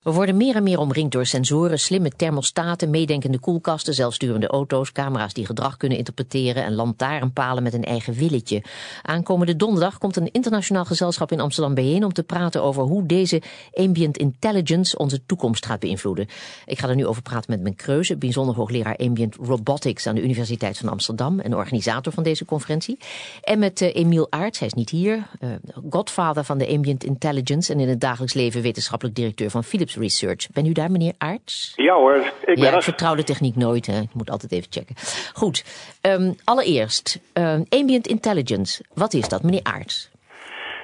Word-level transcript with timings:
We 0.00 0.12
worden 0.12 0.36
meer 0.36 0.56
en 0.56 0.62
meer 0.62 0.78
omringd 0.78 1.12
door 1.12 1.26
sensoren, 1.26 1.78
slimme 1.78 2.10
thermostaten, 2.10 2.90
meedenkende 2.90 3.38
koelkasten, 3.38 3.94
zelfsturende 3.94 4.46
auto's, 4.46 4.92
camera's 4.92 5.32
die 5.32 5.46
gedrag 5.46 5.76
kunnen 5.76 5.98
interpreteren 5.98 6.64
en 6.64 6.74
lantaarnpalen 6.74 7.62
met 7.62 7.74
een 7.74 7.84
eigen 7.84 8.14
willetje. 8.14 8.62
Aankomende 9.02 9.56
donderdag 9.56 9.98
komt 9.98 10.16
een 10.16 10.32
internationaal 10.32 10.84
gezelschap 10.84 11.32
in 11.32 11.40
Amsterdam 11.40 11.74
bijeen 11.74 12.04
om 12.04 12.12
te 12.12 12.22
praten 12.22 12.62
over 12.62 12.82
hoe 12.82 13.06
deze 13.06 13.42
ambient 13.72 14.16
intelligence 14.16 14.98
onze 14.98 15.26
toekomst 15.26 15.66
gaat 15.66 15.80
beïnvloeden. 15.80 16.26
Ik 16.66 16.78
ga 16.78 16.88
er 16.88 16.94
nu 16.94 17.06
over 17.06 17.22
praten 17.22 17.50
met 17.50 17.62
Ben 17.62 17.76
Kreuze, 17.76 18.16
bijzonder 18.16 18.54
hoogleraar 18.54 18.96
ambient 18.96 19.34
robotics 19.34 20.06
aan 20.06 20.14
de 20.14 20.22
Universiteit 20.22 20.78
van 20.78 20.88
Amsterdam 20.88 21.40
en 21.40 21.56
organisator 21.56 22.12
van 22.12 22.22
deze 22.22 22.44
conferentie. 22.44 22.98
En 23.42 23.58
met 23.58 23.80
uh, 23.80 23.94
Emiel 23.94 24.26
Aerts, 24.30 24.58
hij 24.58 24.68
is 24.68 24.74
niet 24.74 24.90
hier, 24.90 25.26
uh, 25.40 25.50
godvader 25.90 26.44
van 26.44 26.58
de 26.58 26.68
ambient 26.68 27.04
intelligence 27.04 27.72
en 27.72 27.80
in 27.80 27.88
het 27.88 28.00
dagelijks 28.00 28.34
leven 28.34 28.62
wetenschappelijk 28.62 29.16
directeur 29.16 29.50
van 29.50 29.64
Philips 29.64 29.88
Research. 29.94 30.50
Ben 30.52 30.66
u 30.66 30.72
daar, 30.72 30.90
meneer 30.90 31.12
Aarts? 31.18 31.72
Ja 31.76 31.94
hoor, 31.94 32.16
ik 32.16 32.34
ben 32.44 32.56
ja, 32.56 32.70
er. 32.70 32.76
ik 32.76 32.82
vertrouw 32.82 33.14
de 33.14 33.24
techniek 33.24 33.56
nooit, 33.56 33.86
hè. 33.86 34.00
ik 34.00 34.14
moet 34.14 34.30
altijd 34.30 34.52
even 34.52 34.66
checken. 34.70 34.94
Goed, 35.34 35.64
um, 36.02 36.34
allereerst, 36.44 37.20
um, 37.34 37.64
ambient 37.68 38.06
intelligence, 38.06 38.84
wat 38.94 39.12
is 39.14 39.28
dat, 39.28 39.42
meneer 39.42 39.62
Aarts? 39.62 40.10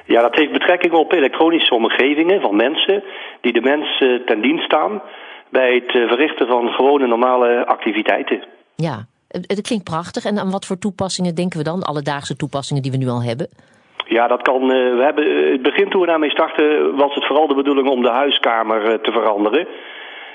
Ja, 0.06 0.22
dat 0.22 0.34
heeft 0.34 0.52
betrekking 0.52 0.92
op 0.92 1.12
elektronische 1.12 1.74
omgevingen 1.74 2.40
van 2.40 2.56
mensen 2.56 3.04
die 3.40 3.52
de 3.52 3.60
mens 3.60 4.00
uh, 4.00 4.26
ten 4.26 4.40
dienst 4.40 4.64
staan 4.64 5.02
bij 5.50 5.74
het 5.74 5.94
uh, 5.94 6.08
verrichten 6.08 6.46
van 6.46 6.68
gewone 6.68 7.06
normale 7.06 7.66
activiteiten. 7.66 8.44
Ja, 8.76 9.06
het 9.28 9.60
klinkt 9.60 9.84
prachtig. 9.84 10.24
En 10.24 10.38
aan 10.38 10.50
wat 10.50 10.66
voor 10.66 10.78
toepassingen 10.78 11.34
denken 11.34 11.58
we 11.58 11.64
dan? 11.64 11.82
Alledaagse 11.82 12.36
toepassingen 12.36 12.82
die 12.82 12.90
we 12.90 12.96
nu 12.96 13.08
al 13.08 13.22
hebben? 13.22 13.48
Ja, 14.08 14.26
dat 14.26 14.42
kan. 14.42 14.62
Uh, 14.62 14.96
we 14.96 15.02
hebben, 15.02 15.50
het 15.52 15.62
begin 15.62 15.88
toen 15.88 16.00
we 16.00 16.06
daarmee 16.06 16.30
startten, 16.30 16.96
was 16.96 17.14
het 17.14 17.26
vooral 17.26 17.46
de 17.46 17.54
bedoeling 17.54 17.88
om 17.88 18.02
de 18.02 18.08
huiskamer 18.08 18.88
uh, 18.88 18.94
te 18.94 19.12
veranderen. 19.12 19.66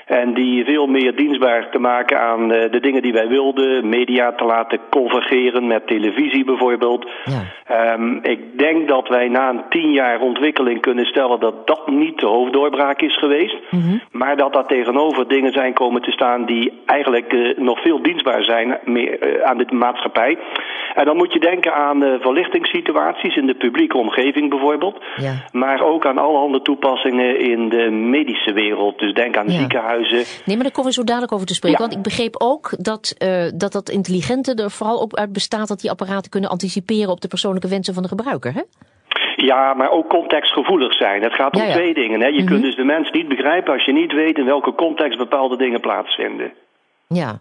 En 0.06 0.34
die 0.34 0.64
veel 0.64 0.86
meer 0.86 1.16
dienstbaar 1.16 1.70
te 1.70 1.78
maken 1.78 2.20
aan 2.20 2.52
uh, 2.52 2.70
de 2.70 2.80
dingen 2.80 3.02
die 3.02 3.12
wij 3.12 3.28
wilden. 3.28 3.88
Media 3.88 4.32
te 4.32 4.44
laten 4.44 4.78
convergeren 4.90 5.66
met 5.66 5.86
televisie 5.86 6.44
bijvoorbeeld. 6.44 7.10
Ja. 7.24 7.94
Um, 7.94 8.18
ik 8.22 8.58
denk 8.58 8.88
dat 8.88 9.08
wij 9.08 9.28
na 9.28 9.48
een 9.48 9.62
tien 9.68 9.92
jaar 9.92 10.20
ontwikkeling 10.20 10.80
kunnen 10.80 11.04
stellen 11.04 11.40
dat 11.40 11.66
dat 11.66 11.88
niet 11.88 12.18
de 12.18 12.26
hoofddoorbraak 12.26 13.00
is 13.00 13.18
geweest. 13.18 13.56
Mm 13.70 13.80
-hmm. 13.80 14.00
Maar 14.10 14.36
dat 14.36 14.52
daar 14.52 14.66
tegenover 14.66 15.28
dingen 15.28 15.52
zijn 15.52 15.72
komen 15.72 16.02
te 16.02 16.10
staan 16.10 16.44
die 16.44 16.82
eigenlijk 16.86 17.32
uh, 17.32 17.56
nog 17.56 17.82
veel 17.82 18.02
dienstbaar 18.02 18.44
zijn 18.44 18.78
meer, 18.84 19.36
uh, 19.36 19.42
aan 19.42 19.58
de 19.58 19.66
maatschappij. 19.70 20.38
En 20.94 21.04
dan 21.04 21.16
moet 21.16 21.32
je 21.32 21.38
denken 21.38 21.74
aan 21.74 22.04
uh, 22.04 22.14
verlichtingssituaties 22.20 23.36
in 23.36 23.46
de 23.46 23.54
publieke 23.54 23.98
omgeving 23.98 24.50
bijvoorbeeld. 24.50 25.04
Ja. 25.16 25.32
Maar 25.52 25.82
ook 25.82 26.06
aan 26.06 26.18
allerhande 26.18 26.62
toepassingen 26.62 27.40
in 27.40 27.68
de 27.68 27.90
medische 27.90 28.52
wereld. 28.52 28.98
Dus 28.98 29.14
denk 29.14 29.36
aan 29.36 29.46
Ja. 29.46 29.58
ziekenhuizen. 29.58 29.91
Nee, 30.00 30.54
maar 30.56 30.64
daar 30.64 30.70
komen 30.72 30.84
we 30.90 30.92
zo 30.92 31.04
dadelijk 31.04 31.32
over 31.32 31.46
te 31.46 31.54
spreken. 31.54 31.78
Ja. 31.80 31.86
Want 31.86 31.96
ik 31.98 32.02
begreep 32.04 32.34
ook 32.38 32.70
dat, 32.78 33.14
uh, 33.18 33.44
dat 33.54 33.72
dat 33.72 33.88
intelligente 33.90 34.54
er 34.54 34.70
vooral 34.70 35.00
ook 35.02 35.14
uit 35.14 35.32
bestaat 35.32 35.68
dat 35.68 35.80
die 35.80 35.90
apparaten 35.90 36.30
kunnen 36.30 36.50
anticiperen 36.50 37.10
op 37.10 37.20
de 37.20 37.28
persoonlijke 37.28 37.68
wensen 37.68 37.94
van 37.94 38.02
de 38.02 38.08
gebruiker. 38.08 38.52
Hè? 38.54 38.62
Ja, 39.36 39.74
maar 39.74 39.90
ook 39.90 40.08
contextgevoelig 40.08 40.92
zijn. 40.94 41.22
Het 41.22 41.32
gaat 41.34 41.54
om 41.54 41.60
Ja, 41.60 41.66
ja. 41.66 41.72
twee 41.72 41.94
dingen. 41.94 42.20
Hè. 42.20 42.26
Je 42.26 42.38
Mhm. 42.42 42.46
kunt 42.46 42.62
dus 42.62 42.76
de 42.76 42.84
mens 42.84 43.10
niet 43.10 43.28
begrijpen 43.28 43.72
als 43.72 43.84
je 43.84 43.92
niet 43.92 44.12
weet 44.12 44.38
in 44.38 44.44
welke 44.44 44.74
context 44.74 45.18
bepaalde 45.18 45.56
dingen 45.56 45.80
plaatsvinden. 45.80 46.52
Ja. 47.08 47.40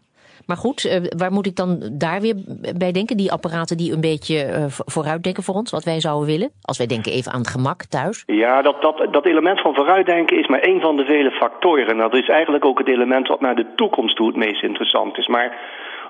Maar 0.52 0.60
goed, 0.60 0.86
uh, 0.86 0.96
waar 1.18 1.32
moet 1.32 1.46
ik 1.46 1.56
dan 1.56 1.70
daar 1.92 2.22
weer 2.22 2.36
bij 2.78 2.92
denken? 2.92 3.18
Die 3.18 3.32
apparaten 3.32 3.78
die 3.78 3.94
een 3.94 4.08
beetje 4.12 4.38
uh, 4.46 4.66
vooruitdenken 4.68 5.44
voor 5.44 5.56
ons, 5.56 5.72
wat 5.72 5.84
wij 5.84 6.00
zouden 6.00 6.28
willen? 6.28 6.50
Als 6.62 6.78
wij 6.78 6.88
denken 6.88 7.12
even 7.12 7.32
aan 7.32 7.40
het 7.40 7.56
gemak 7.56 7.80
thuis. 7.86 8.24
Ja, 8.26 8.62
dat, 8.62 8.82
dat, 8.82 9.08
dat 9.12 9.26
element 9.26 9.62
van 9.62 9.76
vooruitdenken 9.76 10.38
is 10.38 10.48
maar 10.48 10.60
één 10.60 10.82
van 10.82 10.96
de 10.98 11.06
vele 11.06 11.32
factoren. 11.32 11.98
Dat 11.98 12.16
is 12.16 12.30
eigenlijk 12.30 12.66
ook 12.66 12.78
het 12.78 12.88
element 12.88 13.28
wat 13.28 13.42
naar 13.42 13.56
de 13.56 13.66
toekomst 13.76 14.16
toe 14.16 14.28
het 14.28 14.36
meest 14.36 14.64
interessant 14.64 15.18
is. 15.18 15.28
Maar 15.28 15.58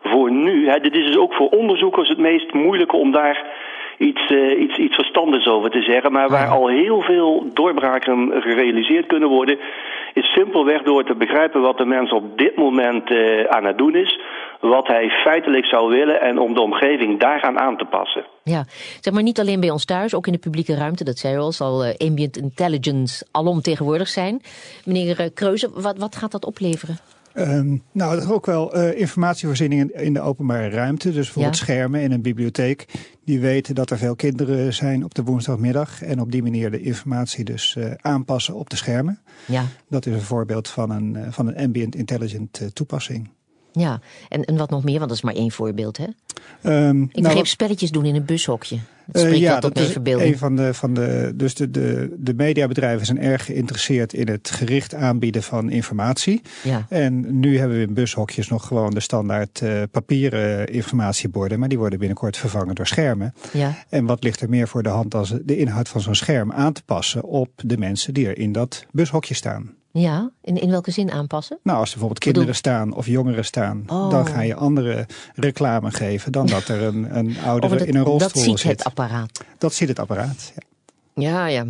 voor 0.03 0.31
nu, 0.31 0.69
hè, 0.69 0.79
dit 0.79 0.95
is 0.95 1.05
dus 1.05 1.17
ook 1.17 1.33
voor 1.33 1.49
onderzoekers 1.49 2.09
het 2.09 2.17
meest 2.17 2.53
moeilijke 2.53 2.95
om 2.95 3.11
daar 3.11 3.45
iets, 4.01 4.29
uh, 4.29 4.61
iets, 4.61 4.77
iets 4.77 4.95
verstandigs 4.95 5.47
over 5.47 5.69
te 5.69 5.81
zeggen. 5.81 6.11
Maar 6.11 6.29
waar 6.29 6.47
al 6.47 6.67
heel 6.67 7.01
veel 7.01 7.45
doorbraken 7.53 8.31
gerealiseerd 8.41 9.05
kunnen 9.05 9.29
worden, 9.29 9.59
is 10.13 10.33
simpelweg 10.33 10.81
door 10.81 11.03
te 11.03 11.15
begrijpen 11.15 11.61
wat 11.61 11.77
de 11.77 11.85
mens 11.85 12.11
op 12.11 12.37
dit 12.37 12.55
moment 12.55 13.11
uh, 13.11 13.43
aan 13.43 13.65
het 13.65 13.77
doen 13.77 13.95
is. 13.95 14.19
Wat 14.59 14.87
hij 14.87 15.09
feitelijk 15.09 15.65
zou 15.65 15.89
willen 15.89 16.21
en 16.21 16.39
om 16.39 16.53
de 16.53 16.61
omgeving 16.61 17.19
daaraan 17.19 17.59
aan 17.59 17.77
te 17.77 17.85
passen. 17.85 18.25
Ja, 18.43 18.65
zeg 18.99 19.13
maar 19.13 19.23
niet 19.23 19.39
alleen 19.39 19.59
bij 19.59 19.69
ons 19.69 19.85
thuis, 19.85 20.15
ook 20.15 20.27
in 20.27 20.33
de 20.33 20.39
publieke 20.39 20.75
ruimte. 20.75 21.03
Dat 21.03 21.17
zei 21.17 21.35
u 21.35 21.37
al, 21.37 21.51
zal 21.51 21.85
uh, 21.85 21.91
ambient 21.97 22.37
intelligence 22.37 23.25
alom 23.31 23.61
tegenwoordig 23.61 24.07
zijn. 24.07 24.41
Meneer 24.85 25.31
Kreuze, 25.33 25.69
wat, 25.73 25.97
wat 25.97 26.15
gaat 26.15 26.31
dat 26.31 26.45
opleveren? 26.45 26.97
Um, 27.35 27.83
nou, 27.91 28.17
is 28.17 28.29
ook 28.29 28.45
wel 28.45 28.77
uh, 28.77 28.99
informatievoorziening 28.99 29.81
in, 29.93 30.03
in, 30.03 30.13
de 30.13 30.21
openbare 30.21 30.69
ruimte. 30.69 31.11
Dus 31.11 31.25
bijvoorbeeld 31.25 31.57
Ja. 31.57 31.63
schermen 31.63 32.01
in 32.01 32.11
een 32.11 32.21
bibliotheek. 32.21 32.85
Die 33.25 33.39
weten 33.39 33.75
dat 33.75 33.89
er 33.89 33.97
veel 33.97 34.15
kinderen 34.15 34.73
zijn 34.73 35.03
op 35.03 35.13
de 35.13 35.23
woensdagmiddag. 35.23 36.01
En 36.01 36.19
op 36.21 36.31
die 36.31 36.43
manier 36.43 36.71
de 36.71 36.81
informatie 36.81 37.43
dus 37.43 37.75
uh, 37.77 37.91
aanpassen 38.01 38.53
op 38.55 38.69
de 38.69 38.75
schermen. 38.75 39.19
Ja, 39.47 39.65
Dat 39.89 40.05
is 40.05 40.13
een 40.13 40.21
voorbeeld 40.21 40.67
van 40.67 40.89
een, 40.89 41.13
uh, 41.17 41.21
van 41.29 41.47
een 41.47 41.57
ambient 41.57 41.95
intelligent 41.95 42.61
toepassing. 42.73 43.29
ja. 43.71 43.99
En, 44.29 44.43
en 44.43 44.57
wat 44.57 44.69
nog 44.69 44.83
meer, 44.83 44.97
want 44.97 45.07
dat 45.09 45.17
is 45.17 45.23
maar 45.23 45.35
één 45.35 45.51
voorbeeld, 45.51 45.97
hè? 45.97 46.07
Um, 46.87 47.09
Ik 47.13 47.23
begreep 47.23 47.47
spelletjes 47.47 47.91
doen 47.91 48.05
in 48.05 48.15
een 48.15 48.25
bushokje. 48.25 48.77
Spreekt 49.13 49.37
ja, 49.37 49.59
dat 49.59 49.79
is 49.79 49.95
een 50.03 50.37
van 50.37 50.55
de, 50.55 50.73
van 50.73 50.93
de 50.93 51.33
dus 51.35 51.55
de, 51.55 51.71
de, 51.71 52.15
de 52.17 52.33
mediabedrijven 52.33 53.05
zijn 53.05 53.19
erg 53.19 53.45
geïnteresseerd 53.45 54.13
in 54.13 54.27
het 54.27 54.49
gericht 54.49 54.95
aanbieden 54.95 55.43
van 55.43 55.69
informatie. 55.69 56.41
Ja, 56.63 56.85
En 56.89 57.39
nu 57.39 57.57
hebben 57.57 57.77
we 57.77 57.83
in 57.83 57.93
bushokjes 57.93 58.47
nog 58.47 58.67
gewoon 58.67 58.91
de 58.91 58.99
standaard 58.99 59.61
uh, 59.63 59.81
papieren 59.91 60.67
informatieborden, 60.67 61.59
maar 61.59 61.69
die 61.69 61.77
worden 61.77 61.99
binnenkort 61.99 62.37
vervangen 62.37 62.75
door 62.75 62.87
schermen. 62.87 63.33
ja. 63.53 63.77
En 63.89 64.05
wat 64.05 64.23
ligt 64.23 64.41
er 64.41 64.49
meer 64.49 64.67
voor 64.67 64.83
de 64.83 64.89
hand 64.89 65.11
dan 65.11 65.25
de 65.45 65.57
inhoud 65.57 65.89
van 65.89 66.01
zo'n 66.01 66.15
scherm 66.15 66.51
aan 66.51 66.73
te 66.73 66.83
passen 66.83 67.23
op 67.23 67.49
de 67.55 67.77
mensen 67.77 68.13
die 68.13 68.27
er 68.27 68.37
in 68.37 68.51
dat 68.51 68.85
bushokje 68.91 69.33
staan? 69.33 69.79
Ja, 69.93 70.31
in, 70.41 70.57
in 70.61 70.69
welke 70.69 70.91
zin 70.91 71.11
aanpassen? 71.11 71.59
Nou, 71.63 71.77
als 71.79 71.93
er 71.93 71.99
bijvoorbeeld 71.99 72.25
Bedoel- 72.25 72.33
kinderen 72.43 72.55
staan 72.55 72.93
of 72.93 73.05
jongeren 73.07 73.45
staan, 73.45 73.83
Oh. 73.87 74.09
dan 74.09 74.27
ga 74.27 74.41
je 74.41 74.55
andere 74.55 75.05
reclame 75.35 75.91
geven 75.91 76.31
dan 76.31 76.45
dat 76.45 76.67
er 76.67 76.81
een, 76.81 77.17
een 77.17 77.35
oudere 77.45 77.77
dat, 77.77 77.87
in 77.87 77.95
een 77.95 78.03
dat 78.03 78.07
rolstoel 78.21 78.43
ziet 78.43 78.59
zit. 78.59 78.71
het 78.71 78.83
apparaat. 78.83 79.43
dat 79.57 79.73
ziet 79.73 79.87
het 79.87 79.99
apparaat. 79.99 80.51
Ja. 80.55 80.61
Ja, 81.21 81.47
ja. 81.47 81.65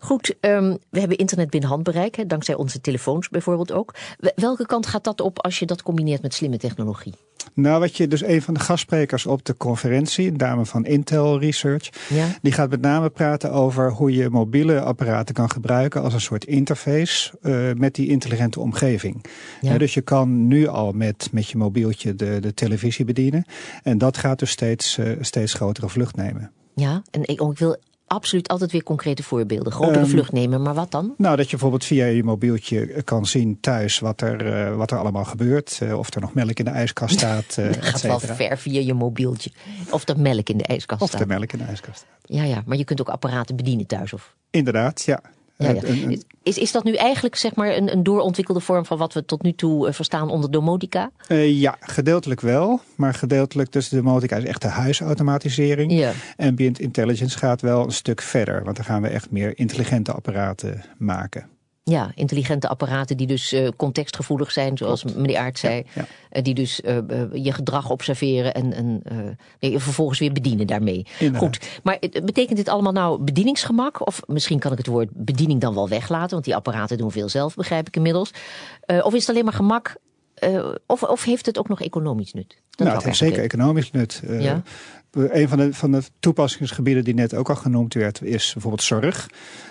Goed, 0.00 0.34
um, 0.40 0.78
we 0.90 0.98
hebben 0.98 1.18
internet 1.18 1.50
binnen 1.50 1.68
handbereik, 1.68 2.14
hè, 2.16 2.26
dankzij 2.26 2.54
onze 2.54 2.80
telefoons 2.80 3.28
bijvoorbeeld 3.28 3.72
ook. 3.72 3.94
Welke 4.34 4.66
kant 4.66 4.86
gaat 4.86 5.04
dat 5.04 5.20
op 5.20 5.42
als 5.42 5.58
je 5.58 5.66
dat 5.66 5.82
combineert 5.82 6.22
met 6.22 6.34
slimme 6.34 6.56
technologie? 6.56 7.14
Nou, 7.54 7.80
wat 7.80 7.96
je 7.96 8.08
dus 8.08 8.22
een 8.22 8.42
van 8.42 8.54
de 8.54 8.60
gastsprekers 8.60 9.26
op 9.26 9.44
de 9.44 9.56
conferentie, 9.56 10.28
een 10.28 10.36
dame 10.36 10.66
van 10.66 10.84
Intel 10.86 11.38
Research, 11.40 11.90
Ja, 12.08 12.26
die 12.42 12.52
gaat 12.52 12.70
met 12.70 12.80
name 12.80 13.10
praten 13.10 13.52
over 13.52 13.92
hoe 13.92 14.12
je 14.12 14.30
mobiele 14.30 14.80
apparaten 14.80 15.34
kan 15.34 15.50
gebruiken 15.50 16.02
als 16.02 16.14
een 16.14 16.20
soort 16.20 16.44
interface 16.44 17.32
uh, 17.42 17.72
met 17.76 17.94
die 17.94 18.08
intelligente 18.08 18.60
omgeving. 18.60 19.24
Ja. 19.60 19.78
Dus 19.78 19.94
je 19.94 20.00
kan 20.00 20.46
nu 20.46 20.66
al 20.66 20.92
met, 20.92 21.28
met 21.32 21.48
je 21.48 21.56
mobieltje 21.56 22.14
de, 22.14 22.40
de 22.40 22.54
televisie 22.54 23.04
bedienen. 23.04 23.44
En 23.82 23.98
dat 23.98 24.16
gaat 24.16 24.38
dus 24.38 24.50
steeds, 24.50 24.98
uh, 24.98 25.16
steeds 25.20 25.54
grotere 25.54 25.88
vlucht 25.88 26.16
nemen. 26.16 26.50
ja. 26.74 27.02
En 27.10 27.20
ik, 27.22 27.40
oh, 27.40 27.52
ik 27.52 27.58
wil 27.58 27.76
absoluut 28.06 28.48
altijd 28.48 28.72
weer 28.72 28.82
concrete 28.82 29.22
voorbeelden. 29.22 29.72
Grotere 29.72 29.98
Ehm, 29.98 30.08
vlucht 30.08 30.32
nemen, 30.32 30.62
maar 30.62 30.74
wat 30.74 30.90
dan? 30.90 31.14
Nou, 31.16 31.36
dat 31.36 31.44
je 31.44 31.50
bijvoorbeeld 31.50 31.84
via 31.84 32.06
je 32.06 32.24
mobieltje 32.24 33.02
kan 33.02 33.26
zien 33.26 33.58
thuis 33.60 33.98
wat 33.98 34.20
er, 34.20 34.68
uh, 34.70 34.76
wat 34.76 34.90
er 34.90 34.98
allemaal 34.98 35.24
gebeurt. 35.24 35.80
Uh, 35.82 35.98
of 35.98 36.14
er 36.14 36.20
nog 36.20 36.34
melk 36.34 36.58
in 36.58 36.64
de 36.64 36.70
ijskast 36.70 37.14
staat. 37.18 37.56
Uh, 37.58 37.66
Dat 37.72 37.84
gaat 37.84 38.00
wel 38.00 38.20
ver 38.20 38.58
via 38.58 38.80
je 38.80 38.94
mobieltje. 38.94 39.50
Of 39.90 40.08
er 40.08 40.20
melk 40.20 40.48
in 40.48 40.56
de 40.56 40.64
ijskast 40.64 41.02
of 41.02 41.08
staat. 41.08 41.20
er 41.20 41.26
melk 41.26 41.52
in 41.52 41.58
de 41.58 41.64
ijskast 41.64 41.96
staat. 41.96 42.36
Ja, 42.36 42.42
ja, 42.42 42.62
maar 42.66 42.76
je 42.76 42.84
kunt 42.84 43.00
ook 43.00 43.08
apparaten 43.08 43.56
bedienen 43.56 43.86
thuis. 43.86 44.12
Of... 44.12 44.34
Inderdaad, 44.50 45.02
ja. 45.02 45.20
Ja, 45.56 45.70
ja. 45.70 46.16
Is, 46.42 46.58
is 46.58 46.72
dat 46.72 46.84
nu 46.84 46.94
eigenlijk 46.94 47.36
zeg 47.36 47.54
maar, 47.54 47.76
een, 47.76 47.92
een 47.92 48.02
doorontwikkelde 48.02 48.60
vorm 48.60 48.84
van 48.86 48.98
wat 48.98 49.12
we 49.12 49.24
tot 49.24 49.42
nu 49.42 49.52
toe 49.52 49.86
uh, 49.86 49.92
verstaan 49.92 50.30
onder 50.30 50.50
domotica? 50.50 51.10
Uh, 51.28 51.60
ja, 51.60 51.76
gedeeltelijk 51.80 52.40
wel. 52.40 52.80
Maar 52.96 53.14
gedeeltelijk, 53.14 53.72
dus 53.72 53.88
de 53.88 53.96
domotica 53.96 54.36
is 54.36 54.44
echt 54.44 54.62
de 54.62 54.68
huisautomatisering. 54.68 55.92
Ja. 55.92 56.12
Ambient 56.36 56.80
intelligence 56.80 57.38
gaat 57.38 57.60
wel 57.60 57.84
een 57.84 57.92
stuk 57.92 58.22
verder. 58.22 58.64
Want 58.64 58.76
dan 58.76 58.84
gaan 58.84 59.02
we 59.02 59.08
echt 59.08 59.30
meer 59.30 59.58
intelligente 59.58 60.12
apparaten 60.12 60.84
maken. 60.98 61.48
Ja, 61.86 62.12
intelligente 62.14 62.68
apparaten 62.68 63.16
die 63.16 63.26
dus 63.26 63.52
uh, 63.52 63.68
contextgevoelig 63.76 64.52
zijn, 64.52 64.76
zoals 64.76 65.00
Klopt. 65.00 65.16
meneer 65.16 65.38
Aert 65.38 65.58
zei. 65.58 65.84
Ja, 65.94 66.06
Uh, 66.32 66.42
die 66.42 66.54
dus 66.54 66.80
uh, 66.80 66.98
je 67.32 67.52
gedrag 67.52 67.90
observeren 67.90 68.54
en, 68.54 68.72
en 68.72 69.02
nee, 69.60 69.78
vervolgens 69.78 70.18
weer 70.18 70.32
bedienen 70.32 70.66
daarmee. 70.66 71.06
Inderdaad. 71.18 71.42
Goed, 71.42 71.80
maar 71.82 71.98
betekent 72.00 72.56
dit 72.56 72.68
allemaal 72.68 72.92
nou 72.92 73.22
bedieningsgemak? 73.22 74.06
Of 74.06 74.20
misschien 74.26 74.58
kan 74.58 74.72
ik 74.72 74.78
het 74.78 74.86
woord 74.86 75.08
bediening 75.12 75.60
dan 75.60 75.74
wel 75.74 75.88
weglaten, 75.88 76.30
want 76.30 76.44
die 76.44 76.56
apparaten 76.56 76.98
doen 76.98 77.10
veel 77.10 77.28
zelf, 77.28 77.54
begrijp 77.54 77.86
ik 77.86 77.96
inmiddels. 77.96 78.30
of 79.02 79.14
is 79.14 79.20
het 79.20 79.28
alleen 79.28 79.44
maar 79.44 79.52
gemak? 79.52 79.96
of, 80.86 81.02
of 81.02 81.24
heeft 81.24 81.46
het 81.46 81.58
ook 81.58 81.68
nog 81.68 81.82
economisch 81.82 82.32
nut? 82.32 82.56
nou, 82.76 82.90
het 82.90 83.04
heeft 83.04 83.16
zeker 83.16 83.42
economisch 83.42 83.90
nut. 83.90 84.22
Ja? 84.28 84.62
Een 85.14 85.48
van 85.48 85.58
de, 85.58 85.74
van 85.74 85.92
de 85.92 86.02
toepassingsgebieden 86.20 87.04
die 87.04 87.14
net 87.14 87.34
ook 87.34 87.48
al 87.48 87.56
genoemd 87.56 87.94
werd, 87.94 88.22
is 88.22 88.52
bijvoorbeeld 88.52 88.82
zorg. 88.82 89.28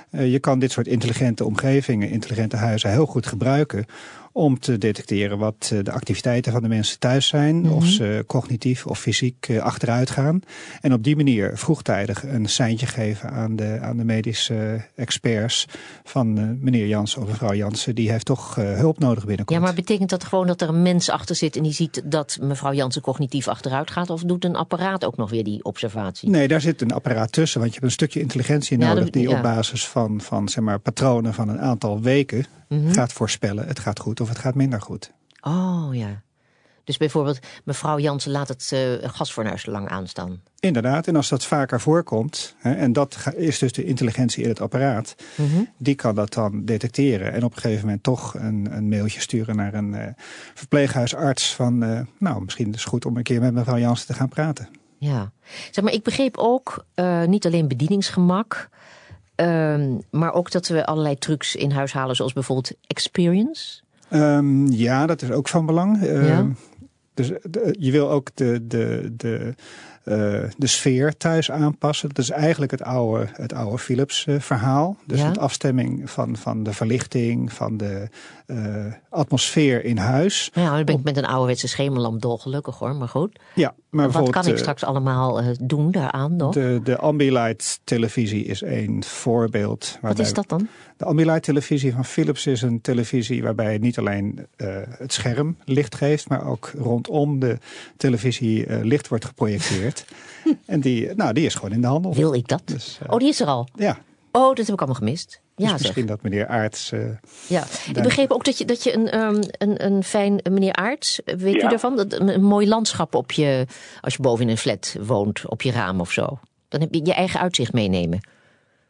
je 0.09 0.39
kan 0.39 0.59
dit 0.59 0.71
soort 0.71 0.87
intelligente 0.87 1.45
omgevingen, 1.45 2.09
intelligente 2.09 2.55
huizen 2.55 2.91
heel 2.91 3.05
goed 3.05 3.27
gebruiken 3.27 3.85
om 4.33 4.59
te 4.59 4.77
detecteren 4.77 5.37
wat 5.37 5.69
eh, 5.73 5.79
de 5.83 5.91
activiteiten 5.91 6.51
van 6.51 6.61
de 6.61 6.67
mensen 6.67 6.99
thuis 6.99 7.27
zijn. 7.27 7.71
Of 7.71 7.83
mhm. 7.83 7.91
ze 7.91 8.23
cognitief 8.27 8.85
of 8.85 8.99
fysiek 8.99 9.47
eh, 9.49 9.57
achteruit 9.57 10.09
gaan. 10.09 10.39
En 10.81 10.93
op 10.93 11.03
die 11.03 11.15
manier 11.15 11.57
vroegtijdig 11.57 12.23
een 12.23 12.49
seintje 12.49 12.85
geven 12.85 13.29
aan 13.29 13.55
de, 13.55 13.79
aan 13.81 13.97
de 13.97 14.03
medische 14.03 14.85
experts 14.95 15.65
van 16.03 16.39
uh, 16.39 16.49
meneer 16.59 16.87
Jansen 16.87 17.21
of 17.21 17.27
mevrouw 17.27 17.53
Jansen. 17.53 17.95
Die 17.95 18.11
heeft 18.11 18.25
toch 18.25 18.55
hulp 18.55 18.99
nodig 18.99 19.25
binnenkort. 19.25 19.59
Ja, 19.59 19.65
maar 19.65 19.73
betekent 19.73 20.09
dat 20.09 20.23
gewoon 20.23 20.47
dat 20.47 20.61
er 20.61 20.69
een 20.69 20.81
mens 20.81 21.09
achter 21.09 21.35
zit 21.35 21.55
en 21.55 21.63
die 21.63 21.73
ziet 21.73 22.01
dat 22.05 22.37
mevrouw 22.41 22.73
Jansen 22.73 23.01
cognitief 23.01 23.47
achteruit 23.47 23.91
gaat? 23.91 24.09
Of 24.09 24.23
doet 24.23 24.45
een 24.45 24.55
apparaat 24.55 25.05
ook 25.05 25.17
nog 25.17 25.29
weer 25.33 25.43
die 25.43 25.63
observatie? 25.63 26.29
Nee, 26.29 26.47
daar 26.47 26.61
zit 26.61 26.81
een 26.81 26.91
apparaat 26.91 27.31
tussen. 27.31 27.59
Want 27.59 27.73
je 27.73 27.79
hebt 27.79 27.91
een 27.91 27.97
stukje 27.97 28.19
intelligentie 28.19 28.77
nodig 28.77 29.09
die 29.09 29.29
op 29.29 29.41
basis 29.41 29.87
van, 29.87 30.21
van 30.21 30.49
zeg 30.49 30.63
maar, 30.63 30.79
patronen 30.79 31.33
van 31.33 31.49
een 31.49 31.59
aantal 31.59 32.01
weken 32.01 32.45
mhm. 32.69 32.91
gaat 32.91 33.13
voorspellen. 33.13 33.67
Het 33.67 33.79
gaat 33.79 33.99
goed 33.99 34.21
of 34.21 34.29
het 34.29 34.37
gaat 34.37 34.55
minder 34.55 34.81
goed. 34.81 35.11
Oh 35.41 35.89
ja. 35.91 36.21
Dus 36.83 36.97
bijvoorbeeld, 36.97 37.39
mevrouw 37.63 37.99
Jansen 37.99 38.31
laat 38.31 38.47
het 38.47 38.71
uh, 38.73 38.79
gasfornuis 39.01 39.65
lang 39.65 39.89
aanstaan. 39.89 40.41
Inderdaad, 40.59 41.07
en 41.07 41.15
als 41.15 41.29
dat 41.29 41.45
vaker 41.45 41.81
voorkomt, 41.81 42.55
hè, 42.57 42.73
en 42.73 42.93
dat 42.93 43.17
is 43.35 43.59
dus 43.59 43.71
de 43.71 43.83
intelligentie 43.83 44.43
in 44.43 44.49
het 44.49 44.61
apparaat, 44.61 45.15
mhm. 45.35 45.63
die 45.77 45.95
kan 45.95 46.15
dat 46.15 46.33
dan 46.33 46.65
detecteren 46.65 47.33
en 47.33 47.43
op 47.43 47.55
een 47.55 47.61
gegeven 47.61 47.85
moment 47.85 48.03
toch 48.03 48.33
een, 48.33 48.67
een 48.71 48.89
mailtje 48.89 49.19
sturen 49.19 49.55
naar 49.55 49.73
een 49.73 49.93
uh, 49.93 50.07
verpleeghuisarts 50.53 51.55
van, 51.55 51.83
uh, 51.83 51.99
nou, 52.19 52.43
misschien 52.43 52.73
is 52.73 52.79
het 52.79 52.89
goed 52.89 53.05
om 53.05 53.17
een 53.17 53.23
keer 53.23 53.41
met 53.41 53.53
mevrouw 53.53 53.77
Jansen 53.77 54.07
te 54.07 54.13
gaan 54.13 54.29
praten. 54.29 54.67
Ja, 55.03 55.31
zeg 55.71 55.83
maar, 55.83 55.93
ik 55.93 56.03
begreep 56.03 56.37
ook 56.37 56.85
niet 57.25 57.45
alleen 57.45 57.67
bedieningsgemak, 57.67 58.69
Ehm, 59.35 59.97
maar 60.11 60.33
ook 60.33 60.51
dat 60.51 60.67
we 60.67 60.85
allerlei 60.85 61.17
trucs 61.17 61.55
in 61.55 61.71
huis 61.71 61.93
halen, 61.93 62.15
zoals 62.15 62.33
bijvoorbeeld 62.33 62.71
experience. 62.87 63.81
Um, 64.11 64.67
ja, 64.71 65.05
dat 65.05 65.21
is 65.21 65.31
ook 65.31 65.47
van 65.47 65.65
belang. 65.65 66.03
Ehm, 66.03 66.49
dus 67.13 67.31
je 67.71 67.91
wil 67.91 68.09
ook 68.09 68.29
de, 68.33 68.67
de, 68.67 69.13
de, 69.17 69.55
de 70.03 70.67
sfeer 70.67 71.17
thuis 71.17 71.51
aanpassen. 71.51 72.09
Dat 72.09 72.17
is 72.17 72.29
eigenlijk 72.29 72.71
het 72.71 72.83
oude, 72.83 73.27
het 73.33 73.53
oude 73.53 73.77
Philips 73.77 74.25
uh, 74.25 74.39
verhaal. 74.39 74.97
Dus 75.05 75.19
ja. 75.19 75.31
de 75.31 75.39
afstemming 75.39 76.09
van, 76.09 76.37
van 76.37 76.63
de 76.63 76.73
verlichting, 76.73 77.53
van 77.53 77.77
de 77.77 78.07
uh, 78.47 78.85
atmosfeer 79.09 79.83
in 79.83 79.97
huis. 79.97 80.49
Ja, 80.53 80.75
dan 80.75 80.85
ben 80.85 80.95
ik 80.95 81.03
met 81.03 81.17
een 81.17 81.25
ouderwetse 81.25 81.67
schemerlamp 81.67 82.21
dolgelukkig 82.21 82.79
hoor, 82.79 82.95
maar 82.95 83.07
goed. 83.07 83.39
Ja, 83.55 83.73
maar 83.89 84.11
Wat 84.11 84.29
kan 84.29 84.47
ik 84.47 84.57
straks 84.57 84.83
allemaal 84.83 85.41
doen 85.61 85.91
daaraan 85.91 86.35
nog? 86.35 86.53
De, 86.53 86.79
de 86.83 86.97
Ambilight 86.97 87.79
televisie 87.83 88.45
is 88.45 88.61
een 88.61 89.03
voorbeeld. 89.03 89.97
Wat 90.01 90.19
is 90.19 90.33
dat 90.33 90.49
dan? 90.49 90.67
De 90.97 91.05
Ambilight 91.05 91.43
televisie 91.43 91.93
van 91.93 92.05
Philips 92.05 92.47
is 92.47 92.61
een 92.61 92.81
televisie 92.81 93.43
waarbij 93.43 93.77
niet 93.77 93.97
alleen 93.97 94.47
uh, 94.57 94.67
het 94.97 95.13
scherm 95.13 95.57
licht 95.65 95.95
geeft, 95.95 96.29
maar 96.29 96.47
ook 96.47 96.71
rondom 96.77 97.39
de 97.39 97.57
televisie 97.97 98.67
uh, 98.67 98.83
licht 98.83 99.07
wordt 99.07 99.25
geprojecteerd. 99.25 99.92
en 100.65 100.79
die, 100.79 101.15
nou, 101.15 101.33
die 101.33 101.45
is 101.45 101.55
gewoon 101.55 101.71
in 101.71 101.81
de 101.81 101.87
handel. 101.87 102.13
Wil 102.13 102.33
ik 102.33 102.47
dat? 102.47 102.61
Dus, 102.65 102.99
uh, 103.03 103.13
oh, 103.13 103.19
die 103.19 103.27
is 103.27 103.39
er 103.39 103.47
al? 103.47 103.67
Ja. 103.75 103.97
Oh, 104.31 104.47
dat 104.47 104.57
heb 104.57 104.75
ik 104.75 104.81
allemaal 104.81 104.99
gemist. 104.99 105.41
Dus 105.55 105.65
ja, 105.65 105.71
misschien 105.71 105.93
zeg. 105.93 106.05
dat 106.05 106.21
meneer 106.21 106.47
Aarts... 106.47 106.91
Uh, 106.91 107.05
ja, 107.47 107.63
ik 107.93 108.03
begreep 108.03 108.31
ook 108.31 108.45
dat 108.45 108.57
je, 108.57 108.65
dat 108.65 108.83
je 108.83 108.93
een, 108.93 109.19
um, 109.19 109.39
een, 109.57 109.85
een 109.85 110.03
fijn... 110.03 110.39
Meneer 110.51 110.73
Aarts, 110.73 111.21
weet 111.25 111.55
ja. 111.55 111.65
u 111.65 111.69
daarvan? 111.69 111.95
Dat, 111.95 112.13
een 112.19 112.43
mooi 112.43 112.67
landschap 112.67 113.15
op 113.15 113.31
je... 113.31 113.65
Als 114.01 114.13
je 114.13 114.21
boven 114.21 114.45
in 114.45 114.49
een 114.49 114.57
flat 114.57 114.95
woont, 115.01 115.49
op 115.49 115.61
je 115.61 115.71
raam 115.71 115.99
of 115.99 116.11
zo. 116.11 116.39
Dan 116.67 116.81
heb 116.81 116.93
je 116.93 117.05
je 117.05 117.13
eigen 117.13 117.39
uitzicht 117.39 117.73
meenemen. 117.73 118.19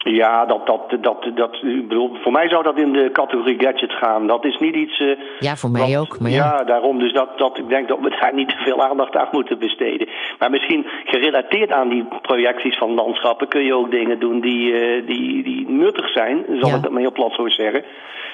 Ja, 0.04 0.46
dat, 0.46 0.66
dat, 0.66 0.98
dat, 1.02 1.26
dat, 1.36 1.56
ik 1.62 1.88
bedoel, 1.88 2.18
voor 2.22 2.32
mij 2.32 2.50
zou 2.50 2.64
dat 2.64 2.78
in 2.78 2.94
de 2.94 3.10
categorie 3.12 3.60
gadget 3.60 3.92
gaan. 3.92 4.28
Dat 4.28 4.46
is 4.46 4.58
niet 4.58 4.76
iets. 4.76 5.00
Uh, 5.00 5.18
ja, 5.40 5.56
voor 5.56 5.70
mij 5.70 5.82
wat, 5.82 5.98
ook. 5.98 6.20
Maar 6.20 6.32
ja. 6.32 6.38
ja, 6.38 6.64
daarom. 6.64 7.00
Dus 7.00 7.14
dat, 7.14 7.38
dat, 7.38 7.58
ik 7.58 7.70
denk 7.70 7.88
dat 7.88 8.00
we 8.00 8.10
daar 8.10 8.34
niet 8.34 8.50
te 8.50 8.58
veel 8.58 8.84
aandacht 8.84 9.16
aan 9.16 9.28
moeten 9.32 9.60
besteden. 9.60 10.08
Maar 10.40 10.50
misschien 10.50 10.86
gerelateerd 11.06 11.72
aan 11.72 11.90
die 11.90 12.06
projecties 12.22 12.78
van 12.78 12.94
landschappen 12.94 13.48
kun 13.48 13.64
je 13.64 13.76
ook 13.76 13.92
dingen 13.92 14.20
doen 14.20 14.40
die, 14.40 14.72
uh, 14.72 15.08
die, 15.08 15.44
die 15.44 15.70
nuttig 15.70 16.10
zijn, 16.10 16.46
zal 16.60 16.70
ja. 16.70 16.76
ik 16.76 16.82
dat 16.82 16.92
maar 16.92 17.02
heel 17.02 17.12
plat 17.12 17.34
zo 17.34 17.50
zeggen. 17.50 17.84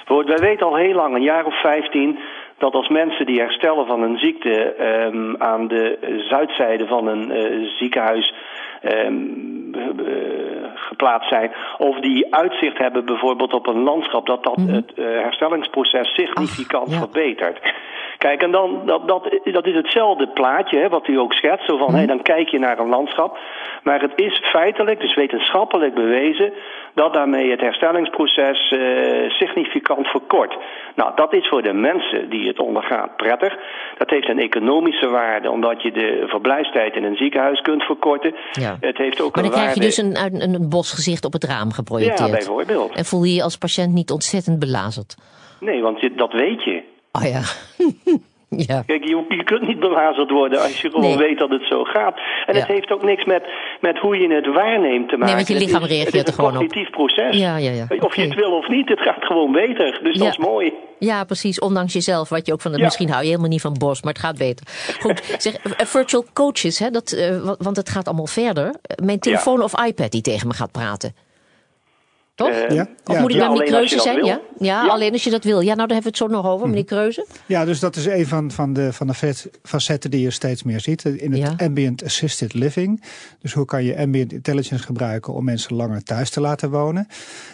Wij 0.05 0.37
weten 0.37 0.65
al 0.65 0.75
heel 0.75 0.95
lang, 0.95 1.15
een 1.15 1.21
jaar 1.21 1.45
of 1.45 1.61
vijftien, 1.61 2.19
dat 2.57 2.73
als 2.73 2.87
mensen 2.87 3.25
die 3.25 3.39
herstellen 3.39 3.85
van 3.85 4.01
een 4.01 4.17
ziekte 4.17 4.75
um, 5.13 5.35
aan 5.37 5.67
de 5.67 5.97
zuidzijde 6.29 6.87
van 6.87 7.07
een 7.07 7.31
uh, 7.31 7.69
ziekenhuis 7.77 8.33
geplaatst 10.75 11.29
zijn, 11.29 11.51
of 11.77 11.99
die 11.99 12.35
uitzicht 12.35 12.77
hebben 12.77 13.05
bijvoorbeeld 13.05 13.53
op 13.53 13.67
een 13.67 13.83
landschap, 13.83 14.25
dat 14.25 14.43
dat 14.43 14.57
mm 14.57 14.65
-hmm. 14.65 14.75
het 14.75 14.91
uh, 14.95 15.05
herstellingsproces 15.05 16.13
significant 16.13 16.87
Ach, 16.87 16.93
ja. 16.93 16.99
verbetert. 16.99 17.59
Kijk, 18.17 18.41
en 18.43 18.51
dan, 18.51 18.81
dat, 18.85 19.07
dat, 19.07 19.39
dat 19.43 19.65
is 19.65 19.75
hetzelfde 19.75 20.27
plaatje, 20.27 20.77
hè, 20.77 20.89
wat 20.89 21.07
u 21.07 21.19
ook 21.19 21.33
schetst. 21.33 21.65
Zo 21.65 21.77
van, 21.77 21.89
mm. 21.89 21.95
hey, 21.95 22.05
dan 22.05 22.21
kijk 22.21 22.49
je 22.49 22.59
naar 22.59 22.79
een 22.79 22.89
landschap. 22.89 23.37
Maar 23.83 24.01
het 24.01 24.11
is 24.15 24.41
feitelijk, 24.43 24.99
dus 24.99 25.15
wetenschappelijk 25.15 25.93
bewezen, 25.93 26.53
dat 26.93 27.13
daarmee 27.13 27.51
het 27.51 27.61
herstellingsproces 27.61 28.71
uh, 28.71 29.29
significant 29.29 30.07
verkort. 30.07 30.57
Nou, 30.99 31.11
dat 31.15 31.33
is 31.33 31.47
voor 31.47 31.61
de 31.61 31.73
mensen 31.73 32.29
die 32.29 32.47
het 32.47 32.59
ondergaan 32.59 33.09
prettig. 33.15 33.53
Dat 33.97 34.09
heeft 34.09 34.29
een 34.29 34.39
economische 34.39 35.07
waarde, 35.07 35.51
omdat 35.51 35.81
je 35.81 35.91
de 35.91 36.23
verblijfstijd 36.27 36.95
in 36.95 37.03
een 37.03 37.15
ziekenhuis 37.15 37.61
kunt 37.61 37.83
verkorten. 37.83 38.35
Ja. 38.51 38.77
Het 38.79 38.97
heeft 38.97 39.21
ook 39.21 39.35
maar 39.35 39.43
dan 39.43 39.53
een 39.53 39.59
krijg 39.59 39.73
je 39.73 39.81
dus 39.81 39.97
een, 39.97 40.17
een, 40.17 40.53
een 40.53 40.69
bosgezicht 40.69 41.25
op 41.25 41.33
het 41.33 41.43
raam 41.43 41.71
geprojecteerd. 41.71 42.29
Ja, 42.29 42.35
bijvoorbeeld. 42.35 42.95
En 42.95 43.05
voel 43.05 43.23
je 43.23 43.33
je 43.33 43.43
als 43.43 43.57
patiënt 43.57 43.93
niet 43.93 44.11
ontzettend 44.11 44.59
belazerd? 44.59 45.15
Nee, 45.59 45.81
want 45.81 46.01
je, 46.01 46.13
dat 46.15 46.31
weet 46.31 46.63
je. 46.63 46.83
Oh 47.11 47.23
ja. 47.23 47.41
ja. 48.67 48.83
Kijk, 48.85 49.03
je, 49.03 49.25
je 49.29 49.43
kunt 49.43 49.67
niet 49.67 49.79
belazerd 49.79 50.29
worden 50.31 50.61
als 50.61 50.81
je 50.81 50.89
gewoon 50.89 51.05
Nee. 51.17 51.17
weet 51.27 51.37
dat 51.37 51.49
het 51.49 51.63
zo 51.65 51.83
gaat. 51.83 52.15
En 52.45 52.53
Ja. 52.53 52.59
het 52.59 52.67
heeft 52.67 52.91
ook 52.91 53.03
niks 53.03 53.25
met, 53.25 53.43
met 53.81 53.97
hoe 53.97 54.17
je 54.17 54.33
het 54.33 54.45
waarneemt 54.53 55.09
te 55.09 55.17
maken. 55.17 55.35
want 55.35 55.47
je 55.47 55.53
Het 55.53 55.63
lichaam 55.63 55.81
is- 55.83 55.87
reageert 55.89 56.13
Het 56.13 56.27
is 56.27 56.27
er 56.29 56.33
gewoon 56.33 56.49
een 56.55 56.57
op. 56.61 56.63
cognitief 56.67 56.91
proces. 56.91 57.37
Ja, 57.37 57.57
ja, 57.57 57.71
ja. 57.71 57.85
Of 57.99 58.15
je 58.15 58.21
het 58.21 58.35
wil 58.35 58.51
of 58.51 58.67
niet, 58.67 58.89
het 58.89 58.99
gaat 58.99 59.25
gewoon 59.25 59.51
beter. 59.51 59.99
Dus 60.03 60.15
Ja. 60.17 60.23
dat 60.23 60.31
is 60.31 60.37
mooi. 60.37 60.73
Ja, 60.99 61.23
precies. 61.23 61.59
Ondanks 61.59 61.93
jezelf. 61.93 62.29
Wat 62.29 62.45
je 62.45 62.53
ook 62.53 62.61
van, 62.61 62.71
Ja. 62.71 62.83
Misschien 62.83 63.09
hou 63.09 63.21
je 63.21 63.27
helemaal 63.29 63.49
niet 63.49 63.61
van 63.61 63.75
bos, 63.79 64.01
maar 64.01 64.13
het 64.13 64.21
gaat 64.21 64.37
beter. 64.37 64.65
Goed, 64.99 65.23
zeg, 65.37 65.53
eh, 65.55 65.85
virtual 65.85 66.25
coaches, 66.33 66.79
hè, 66.79 66.89
dat, 66.89 67.11
eh, 67.11 67.39
wa- 67.41 67.55
want 67.59 67.75
het 67.75 67.89
gaat 67.89 68.07
allemaal 68.07 68.27
verder. 68.27 68.65
Eh, 68.65 69.05
Mijn 69.05 69.19
telefoon 69.19 69.61
of 69.63 69.85
iPad 69.85 70.11
die 70.11 70.21
tegen 70.21 70.47
me 70.47 70.53
gaat 70.53 70.71
praten. 70.71 71.15
Toch? 72.39 72.49
Eh, 72.49 72.75
Ja. 72.75 72.87
Of 73.05 73.19
moet 73.19 73.29
ik 73.29 73.35
Ja, 73.35 73.41
naar 73.41 73.49
meneer 73.49 73.49
alleen 73.49 73.59
als 73.59 73.63
je 73.63 73.67
Kreuze 73.71 73.95
dat 73.95 74.03
zijn? 74.03 74.15
wil. 74.15 74.25
Ja? 74.25 74.39
Ja, 74.59 74.85
Ja. 74.85 74.91
alleen 74.91 75.11
als 75.11 75.23
je 75.23 75.29
dat 75.29 75.43
wil. 75.43 75.59
Ja, 75.61 75.73
nou 75.75 75.87
daar 75.87 75.97
hebben 75.97 76.01
we 76.03 76.07
het 76.07 76.17
zo 76.17 76.27
nog 76.27 76.45
over, 76.45 76.59
Mhm. 76.59 76.69
meneer 76.69 76.85
Kreuze. 76.85 77.25
Ja, 77.45 77.65
dus 77.65 77.79
dat 77.79 77.95
is 77.95 78.05
een 78.05 78.27
van, 78.27 78.51
van 78.51 78.73
de, 78.73 78.93
van 78.93 79.07
de 79.07 79.13
vet- 79.13 79.49
facetten 79.63 80.11
die 80.11 80.21
je 80.21 80.29
steeds 80.31 80.63
meer 80.63 80.79
ziet 80.79 81.05
in 81.05 81.31
het 81.31 81.41
Ja. 81.41 81.53
ambient 81.65 82.03
assisted 82.03 82.53
living. 82.53 83.03
Dus 83.39 83.53
hoe 83.53 83.65
kan 83.65 83.83
je 83.83 83.97
ambient 83.97 84.33
intelligence 84.33 84.83
gebruiken 84.83 85.33
om 85.33 85.43
mensen 85.43 85.75
langer 85.75 86.03
thuis 86.03 86.29
te 86.29 86.41
laten 86.41 86.69
wonen? 86.69 87.07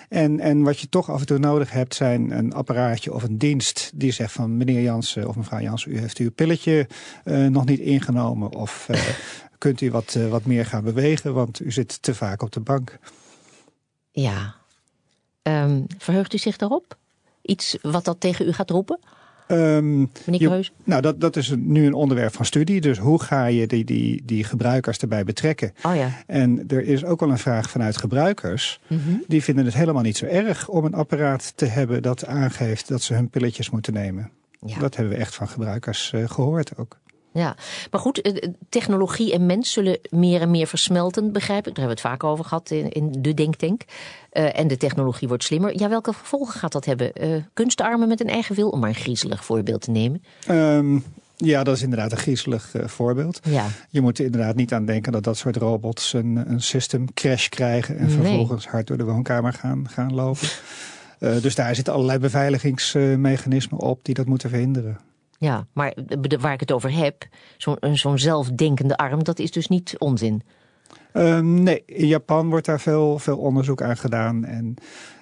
En, 0.10 0.40
en 0.40 0.64
wat 0.64 0.80
je 0.80 0.90
toch 0.90 1.10
af 1.10 1.20
en 1.20 1.26
toe 1.26 1.38
nodig 1.38 1.72
hebt 1.72 1.96
zijn 1.96 2.32
een 2.32 2.54
apparaatje 2.54 3.14
of 3.14 3.24
een 3.24 3.38
dienst 3.38 3.92
die 3.96 4.12
zegt 4.12 4.32
van 4.32 4.58
meneer 4.58 4.82
Jansen 4.82 5.28
of 5.28 5.36
mevrouw 5.36 5.60
Jansen, 5.60 5.92
u 5.92 6.00
heeft 6.00 6.18
uw 6.18 6.32
pilletje 6.32 6.88
eh, 7.24 7.46
nog 7.46 7.66
niet 7.66 7.80
ingenomen 7.80 8.54
of 8.56 8.86
eh, 8.90 9.02
kunt 9.58 9.82
u 9.82 9.92
wat, 9.92 10.16
eh, 10.18 10.28
wat 10.28 10.46
meer 10.46 10.66
gaan 10.66 10.84
bewegen, 10.84 11.34
want 11.34 11.60
u 11.60 11.72
zit 11.72 12.02
te 12.02 12.14
vaak 12.16 12.42
op 12.42 12.52
de 12.52 12.60
bank. 12.60 12.98
Ja. 14.12 14.56
Verheugt 15.98 16.34
u 16.34 16.38
zich 16.38 16.58
daarop? 16.58 16.98
Iets 17.42 17.78
wat 17.82 18.06
dat 18.06 18.20
tegen 18.20 18.48
u 18.48 18.52
gaat 18.54 18.70
roepen, 18.70 19.00
je- 20.40 20.48
Kreuze? 20.48 20.72
nou, 20.84 21.02
dat, 21.02 21.22
dat 21.22 21.36
is 21.36 21.54
nu 21.58 21.86
een 21.86 21.94
onderwerp 21.94 22.34
van 22.34 22.46
studie. 22.46 22.82
Dus 22.82 22.98
hoe 22.98 23.22
ga 23.22 23.46
je 23.46 23.68
die, 23.68 23.84
die, 23.86 24.22
die 24.26 24.44
gebruikers 24.44 24.98
erbij 24.98 25.24
betrekken? 25.24 25.74
Oh 25.84 25.96
ja. 25.96 26.10
En 26.28 26.64
er 26.68 26.84
is 26.84 27.04
ook 27.06 27.20
wel 27.20 27.30
een 27.30 27.38
vraag 27.38 27.70
vanuit 27.70 27.98
gebruikers. 27.98 28.80
Mhm. 28.88 29.00
Die 29.28 29.44
vinden 29.44 29.66
het 29.66 29.74
helemaal 29.74 30.02
niet 30.04 30.18
zo 30.18 30.26
erg 30.26 30.68
om 30.68 30.86
een 30.86 30.94
apparaat 30.94 31.54
te 31.56 31.66
hebben 31.66 32.02
dat 32.02 32.26
aangeeft 32.26 32.88
dat 32.88 33.02
ze 33.02 33.14
hun 33.14 33.30
pilletjes 33.30 33.70
moeten 33.70 33.94
nemen. 33.94 34.30
Ja. 34.66 34.80
Dat 34.80 34.96
hebben 34.96 35.14
we 35.14 35.20
echt 35.20 35.36
van 35.36 35.48
gebruikers 35.48 36.14
eh, 36.14 36.30
gehoord 36.30 36.78
ook. 36.78 36.98
Ja, 37.36 37.56
maar 37.92 38.02
goed, 38.02 38.22
eh, 38.22 38.36
eh, 38.44 38.50
technologie 38.70 39.34
en 39.34 39.46
mens 39.46 39.72
zullen 39.72 40.00
meer 40.10 40.42
en 40.42 40.52
meer 40.52 40.68
versmelten, 40.68 41.32
begrijp 41.32 41.68
ik. 41.68 41.76
Daar 41.76 41.86
hebben 41.86 42.04
we 42.04 42.10
het 42.10 42.20
vaak 42.22 42.24
over 42.32 42.46
gehad 42.46 42.72
in, 42.72 42.90
in 42.92 43.12
de 43.22 43.34
Denktank. 43.34 43.82
Eh, 44.30 44.60
en 44.60 44.68
de 44.68 44.78
technologie 44.78 45.28
wordt 45.28 45.44
slimmer. 45.44 45.80
Ja, 45.80 45.90
welke 45.90 46.14
gevolgen 46.14 46.60
gaat 46.60 46.72
dat 46.72 46.86
hebben? 46.86 47.14
Eh, 47.14 47.30
kunstarmen 47.54 48.08
met 48.08 48.22
een 48.22 48.30
eigen 48.30 48.56
wil, 48.56 48.70
om 48.70 48.80
maar 48.80 48.90
een 48.90 48.96
griezelig 48.96 49.46
voorbeeld 49.46 49.82
te 49.82 49.92
nemen. 49.92 50.24
Ehm, 50.48 50.98
ja, 51.36 51.64
dat 51.64 51.76
is 51.76 51.82
inderdaad 51.82 52.12
een 52.12 52.18
griezelig 52.18 52.74
voorbeeld. 52.86 53.40
Ja, 53.44 53.66
Je 53.90 54.02
moet 54.02 54.20
er 54.20 54.26
inderdaad 54.26 54.56
niet 54.56 54.74
aan 54.74 54.86
denken 54.86 55.12
dat 55.12 55.24
dat 55.24 55.38
soort 55.38 55.56
robots 55.56 56.14
een, 56.14 56.44
een 56.50 56.62
system 56.62 57.14
crash 57.14 57.48
krijgen 57.48 57.98
en 57.98 58.06
Nee. 58.06 58.16
vervolgens 58.16 58.68
hard 58.68 58.88
door 58.88 58.98
de 58.98 59.04
woonkamer 59.04 59.54
gaan, 59.54 59.90
gaan 59.90 60.14
lopen. 60.14 60.48
Dus 61.42 61.56
daar 61.56 61.76
zitten 61.76 61.94
allerlei 61.94 62.20
beveiligingsmechanismen 62.20 63.80
op 63.80 64.00
die 64.06 64.14
dat 64.16 64.26
moeten 64.26 64.50
verhinderen. 64.50 64.98
Ja, 65.46 65.68
maar 65.74 65.94
waar 66.40 66.54
ik 66.54 66.60
het 66.60 66.72
over 66.72 66.94
heb, 66.94 67.28
zo'n 67.94 68.18
zelfdenkende 68.20 68.98
arm, 68.98 69.24
dat 69.24 69.40
is 69.40 69.52
dus 69.52 69.68
niet 69.68 69.96
onzin. 69.98 70.42
Ehm, 71.12 71.64
nee, 71.64 71.84
in 71.86 72.08
Japan 72.08 72.50
wordt 72.50 72.66
daar 72.66 72.80
veel, 72.80 73.20
veel 73.20 73.38
onderzoek 73.38 73.82
aan 73.82 73.98
gedaan. 73.98 74.46
En 74.46 74.76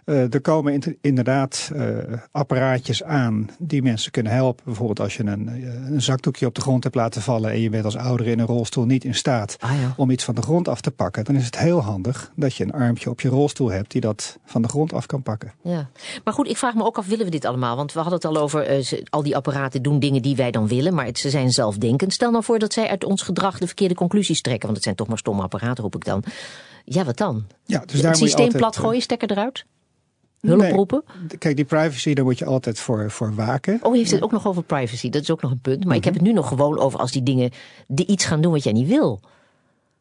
er 0.06 0.42
komen 0.42 0.98
inderdaad 1.02 1.72
uh, 1.76 1.98
apparaatjes 2.32 3.04
aan 3.04 3.50
die 3.60 3.82
mensen 3.82 4.12
kunnen 4.12 4.32
helpen. 4.32 4.64
Bijvoorbeeld 4.66 5.00
als 5.00 5.16
je 5.16 5.24
een, 5.24 5.50
uh, 5.50 5.92
een, 5.92 6.02
zakdoekje 6.02 6.46
op 6.46 6.56
de 6.56 6.62
grond 6.62 6.84
hebt 6.84 6.96
laten 6.96 7.22
vallen 7.22 7.52
en 7.52 7.60
je 7.60 7.70
bent 7.70 7.86
als 7.86 7.98
ouder 7.98 8.28
in 8.28 8.40
een 8.40 8.46
rolstoel 8.46 8.86
niet 8.86 9.04
in 9.04 9.16
staat 9.16 9.56
ah, 9.60 9.72
ja. 9.82 9.94
om 9.98 10.10
iets 10.10 10.24
van 10.24 10.36
de 10.36 10.42
grond 10.42 10.68
af 10.68 10.82
te 10.82 10.92
pakken. 10.92 11.24
Dan 11.24 11.36
is 11.36 11.46
het 11.46 11.58
heel 11.58 11.82
handig 11.82 12.32
dat 12.36 12.56
je 12.56 12.64
een 12.64 12.72
armpje 12.72 13.10
op 13.10 13.22
je 13.22 13.30
rolstoel 13.30 13.72
hebt 13.72 13.92
die 13.92 14.02
dat 14.02 14.40
van 14.46 14.62
de 14.62 14.68
grond 14.68 14.94
af 14.94 15.06
kan 15.06 15.24
pakken. 15.24 15.54
Ja, 15.64 15.90
maar 16.24 16.34
goed, 16.34 16.48
ik 16.48 16.58
vraag 16.58 16.74
me 16.74 16.84
ook 16.84 16.98
af, 16.98 17.08
willen 17.08 17.26
we 17.26 17.32
dit 17.32 17.46
allemaal? 17.46 17.76
Want 17.76 17.94
we 17.94 18.00
hadden 18.00 18.20
het 18.20 18.26
al 18.26 18.38
over, 18.38 18.86
al 19.10 19.24
die 19.24 19.36
apparaten 19.36 19.82
doen 19.82 20.00
dingen 20.00 20.22
die 20.22 20.36
wij 20.36 20.52
dan 20.52 20.68
willen, 20.68 20.94
maar 20.94 21.06
het, 21.06 21.20
ze 21.20 21.30
zijn 21.30 21.52
zelfdenkend. 21.52 22.14
Stel 22.14 22.32
nou 22.32 22.44
voor 22.44 22.60
dat 22.60 22.74
zij 22.74 22.88
uit 22.88 23.04
ons 23.04 23.22
gedrag 23.22 23.58
de 23.58 23.66
verkeerde 23.66 23.96
conclusies 23.96 24.42
trekken, 24.42 24.64
want 24.64 24.76
het 24.76 24.84
zijn 24.84 24.96
toch 24.96 25.08
maar 25.08 25.18
stomme 25.18 25.42
apparaten, 25.42 25.84
roep 25.84 25.96
ik 25.96 26.06
dan. 26.06 26.24
Ja, 26.86 27.04
wat 27.04 27.18
dan? 27.18 27.46
Ja, 27.66 27.80
dus 27.86 28.02
daar 28.02 28.12
het 28.12 28.20
moet 28.20 28.30
systeem 28.30 28.46
altijd, 28.46 28.62
plat 28.62 28.78
gooien, 28.78 29.02
stekker 29.02 29.32
eruit? 29.32 29.66
Nee, 30.44 30.86
kijk, 31.38 31.56
die 31.56 31.66
privacy, 31.66 32.14
daar 32.14 32.26
moet 32.26 32.40
je 32.40 32.46
altijd 32.46 32.80
voor, 32.80 33.12
voor 33.12 33.36
waken. 33.36 33.80
Oh, 33.82 33.94
heeft 33.94 34.12
het 34.12 34.22
ook 34.22 34.32
nog 34.32 34.48
over 34.48 34.64
privacy? 34.64 35.10
Dat 35.10 35.22
is 35.22 35.32
ook 35.32 35.42
nog 35.42 35.52
een 35.52 35.60
punt. 35.60 35.86
Maar 35.86 35.96
ik 35.96 36.04
heb 36.04 36.14
het 36.14 36.24
nu 36.24 36.34
nog 36.34 36.48
gewoon 36.48 36.80
over 36.80 37.00
als 37.00 37.12
die 37.12 37.24
dingen 37.24 37.52
die 37.88 38.06
iets 38.06 38.26
gaan 38.26 38.42
doen 38.42 38.52
wat 38.52 38.64
jij 38.64 38.74
niet 38.74 38.88
wil. 38.88 39.22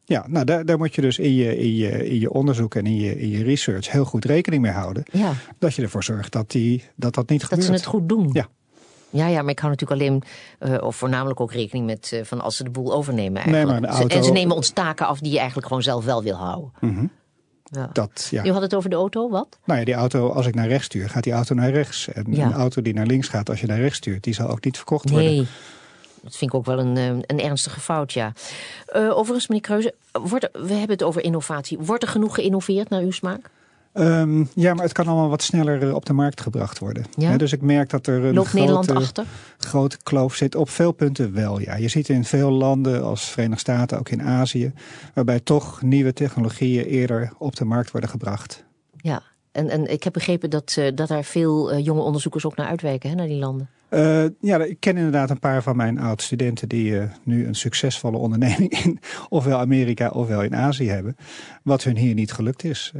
Ja, 0.05 0.25
nou 0.27 0.45
daar, 0.45 0.65
daar 0.65 0.77
moet 0.77 0.95
je 0.95 1.01
dus 1.01 1.19
in 1.19 1.33
je, 1.33 1.57
in, 1.57 1.75
je, 1.75 2.09
in 2.09 2.19
je 2.19 2.31
onderzoek 2.31 2.75
en 2.75 2.85
in 2.85 2.95
je, 2.95 3.19
in 3.19 3.29
je 3.29 3.43
research 3.43 3.91
heel 3.91 4.05
goed 4.05 4.25
rekening 4.25 4.61
mee 4.61 4.71
houden. 4.71 5.03
Ja. 5.11 5.33
Dat 5.59 5.73
je 5.73 5.81
ervoor 5.81 6.03
zorgt 6.03 6.31
dat 6.31 6.51
die, 6.51 6.83
dat, 6.95 7.13
dat 7.13 7.29
niet 7.29 7.39
dat 7.39 7.49
gebeurt. 7.49 7.67
Dat 7.67 7.79
ze 7.79 7.83
het 7.83 7.95
goed 7.95 8.09
doen. 8.09 8.29
Ja. 8.31 8.47
Ja, 9.09 9.27
ja, 9.27 9.41
maar 9.41 9.51
ik 9.51 9.59
hou 9.59 9.71
natuurlijk 9.71 10.01
alleen, 10.01 10.23
uh, 10.59 10.83
of 10.83 10.95
voornamelijk 10.95 11.39
ook 11.39 11.51
rekening 11.51 11.85
met 11.85 12.11
uh, 12.13 12.23
van 12.23 12.41
als 12.41 12.55
ze 12.55 12.63
de 12.63 12.69
boel 12.69 12.93
overnemen 12.93 13.33
Nee, 13.33 13.43
eigenlijk. 13.43 13.81
maar 13.81 13.89
een 13.89 13.95
auto... 13.95 14.15
En 14.15 14.23
ze 14.23 14.31
nemen 14.31 14.55
ons 14.55 14.69
taken 14.69 15.07
af 15.07 15.19
die 15.19 15.31
je 15.31 15.37
eigenlijk 15.37 15.67
gewoon 15.67 15.83
zelf 15.83 16.05
wel 16.05 16.23
wil 16.23 16.35
houden. 16.35 16.71
Mm 16.79 16.95
-hmm. 16.95 17.11
Ja. 17.73 17.89
Dat, 17.93 18.27
ja. 18.31 18.45
U 18.45 18.51
had 18.51 18.61
het 18.61 18.75
over 18.75 18.89
de 18.89 18.95
auto, 18.95 19.29
wat? 19.29 19.57
Nou 19.63 19.79
ja, 19.79 19.85
die 19.85 19.93
auto, 19.93 20.29
als 20.29 20.47
ik 20.47 20.55
naar 20.55 20.67
rechts 20.67 20.85
stuur, 20.85 21.09
gaat 21.09 21.23
die 21.23 21.33
auto 21.33 21.55
naar 21.55 21.69
rechts. 21.71 22.07
En 22.07 22.25
Ja. 22.29 22.45
een 22.45 22.53
auto 22.53 22.81
die 22.81 22.93
naar 22.93 23.05
links 23.05 23.27
gaat, 23.27 23.49
als 23.49 23.61
je 23.61 23.67
naar 23.67 23.79
rechts 23.79 23.97
stuurt, 23.97 24.23
die 24.23 24.33
zal 24.33 24.47
ook 24.49 24.63
niet 24.65 24.75
verkocht 24.77 25.09
worden. 25.09 25.29
Nee, 25.29 25.47
dat 26.21 26.35
vind 26.35 26.51
ik 26.51 26.57
ook 26.57 26.65
wel 26.65 26.79
een, 26.79 26.97
eh, 26.97 27.07
een 27.07 27.39
ernstige 27.39 27.79
fout, 27.79 28.13
ja. 28.13 28.33
Uh, 28.95 29.17
overigens, 29.17 29.47
meneer 29.47 29.63
Kreuze, 29.63 29.93
wordt 30.11 30.43
er, 30.43 30.49
we 30.65 30.73
hebben 30.73 30.89
het 30.89 31.03
over 31.03 31.23
innovatie. 31.23 31.77
Wordt 31.79 32.03
er 32.03 32.09
genoeg 32.09 32.35
geïnnoveerd 32.35 32.89
naar 32.89 33.01
uw 33.01 33.11
smaak? 33.11 33.49
Um, 33.93 34.49
ja, 34.53 34.73
maar 34.73 34.83
het 34.83 34.93
kan 34.93 35.07
allemaal 35.07 35.29
wat 35.29 35.41
sneller 35.41 35.83
uh, 35.83 35.95
op 35.95 36.05
de 36.05 36.13
markt 36.13 36.41
gebracht 36.41 36.79
worden. 36.79 37.05
Ja? 37.17 37.29
He, 37.29 37.37
dus 37.37 37.53
ik 37.53 37.61
merk 37.61 37.89
dat 37.89 38.07
er 38.07 38.23
een 38.23 38.33
Loopt 38.33 38.47
grote, 38.47 38.59
Nederland 38.59 38.91
achter? 38.91 39.25
grote 39.57 39.97
kloof 40.03 40.35
zit. 40.35 40.55
Op 40.55 40.69
veel 40.69 40.91
punten 40.91 41.33
wel, 41.33 41.59
ja. 41.59 41.75
Je 41.75 41.87
ziet 41.87 42.09
in 42.09 42.23
veel 42.23 42.51
landen 42.51 43.03
als 43.03 43.29
Verenigde 43.29 43.59
Staten, 43.59 43.99
ook 43.99 44.09
in 44.09 44.21
Azië... 44.21 44.73
waarbij 45.13 45.39
toch 45.39 45.81
nieuwe 45.81 46.13
technologieën 46.13 46.85
eerder 46.85 47.33
op 47.37 47.55
de 47.55 47.65
markt 47.65 47.91
worden 47.91 48.09
gebracht. 48.09 48.63
Ja, 48.97 49.21
en, 49.51 49.69
en 49.69 49.91
ik 49.91 50.03
heb 50.03 50.13
begrepen 50.13 50.49
dat, 50.49 50.75
uh, 50.79 50.87
dat 50.95 51.07
daar 51.07 51.23
veel 51.23 51.73
uh, 51.73 51.85
jonge 51.85 52.01
onderzoekers 52.01 52.45
ook 52.45 52.55
naar 52.55 52.67
uitwijken, 52.67 53.09
hè, 53.09 53.15
naar 53.15 53.27
die 53.27 53.39
landen. 53.39 53.69
Uh, 53.89 54.25
ja, 54.39 54.63
ik 54.63 54.79
ken 54.79 54.97
inderdaad 54.97 55.29
een 55.29 55.39
paar 55.39 55.63
van 55.63 55.75
mijn 55.75 55.99
oud-studenten 55.99 56.69
die 56.69 56.91
uh, 56.91 57.03
nu 57.23 57.47
een 57.47 57.55
succesvolle 57.55 58.17
onderneming 58.17 58.83
in 58.83 58.99
ofwel 59.29 59.57
Amerika 59.57 60.09
ofwel 60.09 60.41
in 60.41 60.55
Azië 60.55 60.89
hebben. 60.89 61.15
Wat 61.63 61.83
hun 61.83 61.97
hier 61.97 62.13
niet 62.13 62.31
gelukt 62.31 62.63
is. 62.63 62.93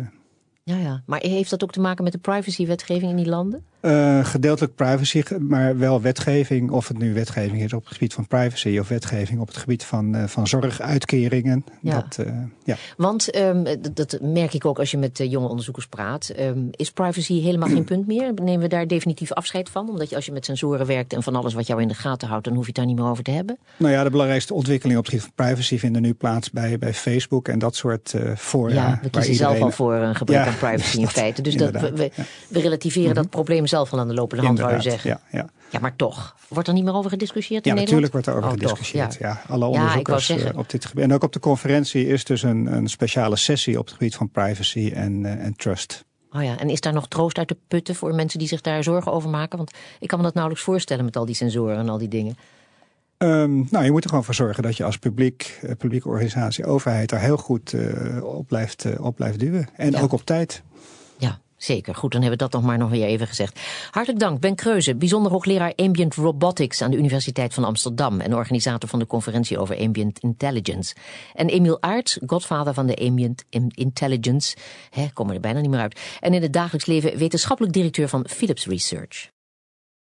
Ja, 0.63 0.77
ja. 0.77 1.03
Maar 1.05 1.22
heeft 1.22 1.50
dat 1.50 1.63
ook 1.63 1.72
te 1.72 1.79
maken 1.79 2.03
met 2.03 2.13
de 2.13 2.20
privacywetgeving 2.20 3.12
in 3.12 3.17
die 3.17 3.25
landen? 3.25 3.65
Uh, 3.86 4.25
gedeeltelijk 4.25 4.75
privacy, 4.75 5.24
maar 5.40 5.78
wel 5.78 6.02
wetgeving. 6.02 6.72
Of 6.72 6.88
het 6.88 6.98
nu 6.98 7.13
wetgeving 7.13 7.62
is 7.62 7.74
op 7.74 7.84
het 7.84 7.94
gebied 7.94 8.13
van 8.13 8.28
privacy 8.28 8.78
of 8.80 8.88
wetgeving 8.88 9.40
op 9.40 9.48
het 9.48 9.58
gebied 9.58 9.84
van, 9.84 10.16
uh, 10.16 10.24
van 10.24 10.48
zorguitkeringen. 10.48 11.66
Ja. 11.82 11.94
Dat, 11.94 12.28
uh, 12.28 12.34
ja. 12.63 12.75
Want 12.98 13.36
um, 13.36 13.63
dat, 13.94 14.18
merk 14.22 14.54
ik 14.54 14.66
ook 14.66 14.80
als 14.80 14.92
je 14.92 14.98
met 14.98 15.18
jonge 15.18 15.48
onderzoekers 15.48 15.88
praat. 15.88 16.34
Um, 16.40 16.68
is 16.72 16.92
privacy 16.92 17.42
helemaal 17.42 17.70
geen 17.70 17.84
punt 17.84 18.08
meer? 18.08 18.34
Nemen 18.34 18.60
we 18.60 18.68
daar 18.68 18.88
definitief 18.88 19.32
afscheid 19.32 19.70
van? 19.70 19.90
Omdat 19.90 20.10
je 20.10 20.16
als 20.16 20.25
je 20.25 20.32
met 20.32 20.46
sensoren 20.46 20.86
werkt 20.86 21.13
en 21.13 21.24
van 21.24 21.36
alles 21.36 21.54
wat 21.54 21.68
jou 21.68 21.82
in 21.82 21.88
de 21.88 21.94
gaten 21.94 22.28
houdt, 22.28 22.46
dan 22.46 22.54
hoef 22.54 22.63
je 22.63 22.68
het 22.68 22.78
daar 22.78 22.86
niet 22.86 22.96
meer 22.98 23.10
over 23.10 23.24
te 23.24 23.32
hebben? 23.32 23.58
Nou 23.78 23.94
ja, 23.94 24.04
de 24.04 24.10
belangrijkste 24.10 24.54
ontwikkelingen 24.54 25.00
op 25.00 25.06
het 25.06 25.13
gebied 25.13 25.32
van 25.36 25.46
privacy 25.46 25.78
vinden 25.78 26.02
nu 26.02 26.13
plaats 26.13 26.52
bij, 26.52 26.78
bij 26.78 26.94
Facebook 26.94 27.48
en 27.48 27.60
dat 27.60 27.75
soort 27.75 28.16
fora. 28.38 28.74
Ja, 28.74 29.00
we 29.02 29.10
kiezen 29.10 29.32
iedereen... 29.32 29.58
zelf 29.58 29.62
al 29.62 29.72
voor 29.72 29.94
een 29.94 30.16
gebrek 30.16 30.38
Ja, 30.38 30.46
aan 30.46 30.58
privacy 30.58 30.98
in 30.98 31.08
feite. 31.22 31.42
Dus 31.42 31.56
dat, 31.56 31.72
we, 31.72 32.12
we, 32.50 32.60
relativeren 32.60 33.13
Mhm. 33.13 33.22
dat 33.22 33.30
probleem 33.30 33.68
zelf 33.75 33.94
al 33.94 34.00
aan 34.00 34.08
de 34.08 34.13
lopende 34.13 34.46
hand, 34.46 34.60
wou 34.60 34.74
je 34.74 34.82
zeggen. 34.82 35.10
Ja, 35.10 35.20
ja. 35.32 35.46
Ja, 35.70 35.80
maar 35.80 35.96
toch. 35.96 36.36
Wordt 36.48 36.68
er 36.68 36.74
niet 36.74 36.84
meer 36.84 36.94
over 36.94 37.10
gediscussieerd 37.10 37.65
in 37.65 37.72
ja 37.72 37.77
Nederland? 37.80 38.03
natuurlijk 38.03 38.12
wordt 38.13 38.27
er 38.27 38.34
over 38.34 38.63
Oh, 38.63 38.70
toch, 38.70 38.77
gediscussieerd. 38.80 39.13
ja. 39.20 39.42
ja. 39.48 39.53
alle 39.53 39.65
onderzoekers 39.65 40.25
zeggen. 40.25 40.51
eh, 40.51 40.58
op 40.58 40.70
dit 40.70 40.86
gebied. 40.86 41.03
En 41.03 41.13
ook 41.13 41.24
op 41.24 41.34
de 41.34 41.39
conferentie 41.39 42.08
is 42.08 42.24
dus 42.24 42.44
een, 42.44 42.65
een 42.74 42.88
speciale 42.88 43.36
sessie 43.36 43.80
op 43.80 43.86
het 43.86 43.94
gebied 43.94 44.15
van 44.15 44.30
privacy 44.30 44.92
en, 44.96 45.25
eh, 45.25 45.46
en 45.46 45.53
trust. 45.56 46.06
Oh 46.32 46.44
ja, 46.44 46.58
en 46.60 46.70
is 46.70 46.82
daar 46.82 46.94
nog 46.94 47.08
troost 47.08 47.38
uit 47.38 47.48
te 47.48 47.58
putten 47.68 47.96
voor 47.96 48.15
mensen 48.15 48.39
die 48.39 48.48
zich 48.48 48.62
daar 48.62 48.84
zorgen 48.84 49.12
over 49.12 49.30
maken? 49.30 49.58
Want 49.58 49.72
ik 50.00 50.08
kan 50.08 50.18
me 50.18 50.24
dat 50.24 50.34
nauwelijks 50.34 50.65
voorstellen 50.65 51.06
met 51.06 51.15
al 51.18 51.25
die 51.25 51.36
sensoren 51.36 51.77
en 51.77 51.89
al 51.89 51.98
die 51.98 52.08
dingen. 52.08 52.36
Um, 53.18 53.68
nou, 53.70 53.86
je 53.86 53.92
moet 53.92 54.03
er 54.03 54.10
gewoon 54.10 54.24
voor 54.25 54.34
zorgen 54.34 54.63
dat 54.63 54.77
je 54.77 54.84
als 54.84 54.98
publiek, 54.98 55.60
uh, 55.63 55.72
publieke 55.77 56.08
organisatie, 56.08 56.65
overheid 56.65 57.10
daar 57.10 57.20
heel 57.20 57.38
goed 57.38 57.74
uh, 57.74 58.24
op, 58.24 58.48
blijft, 58.48 58.86
uh, 58.86 59.06
op 59.06 59.15
blijft 59.15 59.39
duwen. 59.39 59.68
En 59.75 59.92
Ja. 59.92 60.01
ook 60.01 60.12
op 60.12 60.25
tijd. 60.25 60.63
Zeker. 61.63 61.96
Goed, 61.96 62.12
dan 62.12 62.22
hebben 62.22 62.39
we 62.39 62.46
dat 62.46 62.53
nog 62.53 62.70
maar 62.70 62.77
nog 62.77 62.89
weer 62.89 63.05
even 63.05 63.27
gezegd. 63.27 63.60
Hartelijk 63.91 64.22
dank, 64.22 64.39
Ben 64.39 64.55
Kreuze, 64.55 64.96
bijzonder 64.96 65.32
hoogleraar 65.32 65.74
Ambient 65.75 66.15
Robotics 66.15 66.82
aan 66.82 66.91
de 66.91 66.98
Universiteit 66.98 67.53
van 67.53 67.63
Amsterdam 67.63 68.20
en 68.20 68.36
organisator 68.36 68.89
van 68.89 69.00
de 69.00 69.08
conferentie 69.08 69.58
over 69.58 69.77
Ambient 69.77 70.20
Intelligence. 70.20 70.96
En 71.34 71.48
Emiel 71.48 71.82
Aerts, 71.82 72.20
godvader 72.25 72.74
van 72.74 72.88
de 72.88 72.96
Ambient 72.96 73.43
Intelligence, 73.75 74.58
hè, 74.89 75.08
kom 75.13 75.29
er 75.29 75.39
bijna 75.39 75.60
niet 75.60 75.70
meer 75.70 75.79
uit. 75.79 76.00
En 76.20 76.34
in 76.34 76.41
het 76.41 76.53
dagelijks 76.53 76.86
leven 76.86 77.17
wetenschappelijk 77.17 77.74
directeur 77.74 78.08
van 78.08 78.25
Philips 78.29 78.65
Research. 78.65 79.33